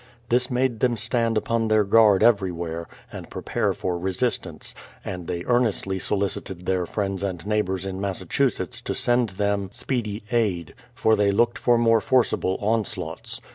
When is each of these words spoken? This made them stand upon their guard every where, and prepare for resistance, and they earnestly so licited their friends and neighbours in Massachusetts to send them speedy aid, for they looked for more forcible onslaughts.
This 0.29 0.49
made 0.49 0.79
them 0.79 0.97
stand 0.97 1.37
upon 1.37 1.67
their 1.67 1.83
guard 1.83 2.23
every 2.23 2.51
where, 2.51 2.87
and 3.13 3.29
prepare 3.29 3.71
for 3.71 3.99
resistance, 3.99 4.73
and 5.05 5.27
they 5.27 5.43
earnestly 5.43 5.99
so 5.99 6.15
licited 6.17 6.65
their 6.65 6.87
friends 6.87 7.21
and 7.21 7.45
neighbours 7.45 7.85
in 7.85 8.01
Massachusetts 8.01 8.81
to 8.81 8.95
send 8.95 9.29
them 9.37 9.69
speedy 9.71 10.23
aid, 10.31 10.73
for 10.95 11.15
they 11.15 11.29
looked 11.29 11.59
for 11.59 11.77
more 11.77 12.01
forcible 12.01 12.57
onslaughts. 12.59 13.41